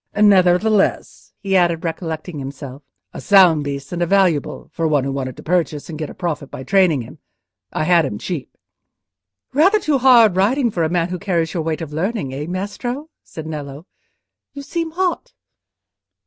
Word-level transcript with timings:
"Nevertheless," 0.19 1.31
he 1.41 1.55
added, 1.55 1.83
recollecting 1.85 2.39
himself, 2.39 2.81
"a 3.13 3.21
sound 3.21 3.63
beast 3.63 3.91
and 3.91 4.01
a 4.01 4.07
valuable, 4.07 4.67
for 4.73 4.87
one 4.87 5.03
who 5.03 5.11
wanted 5.11 5.37
to 5.37 5.43
purchase, 5.43 5.91
and 5.91 5.99
get 5.99 6.09
a 6.09 6.15
profit 6.15 6.49
by 6.49 6.63
training 6.63 7.03
him. 7.03 7.19
I 7.71 7.83
had 7.83 8.03
him 8.03 8.17
cheap." 8.17 8.49
"Rather 9.53 9.79
too 9.79 9.99
hard 9.99 10.35
riding 10.35 10.71
for 10.71 10.81
a 10.81 10.89
man 10.89 11.09
who 11.09 11.19
carries 11.19 11.53
your 11.53 11.61
weight 11.61 11.81
of 11.81 11.93
learning: 11.93 12.33
eh, 12.33 12.47
Maestro?" 12.47 13.11
said 13.23 13.45
Nello. 13.45 13.85
"You 14.53 14.63
seem 14.63 14.89
hot." 14.89 15.33